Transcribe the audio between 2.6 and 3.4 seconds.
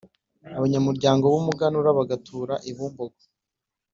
i Bumbogo;